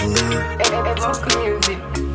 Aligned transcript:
Evoke 0.00 1.26
music. 1.42 2.07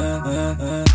Evoque 0.00 0.91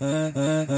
uh, 0.00 0.04
uh, 0.04 0.66
uh. 0.68 0.77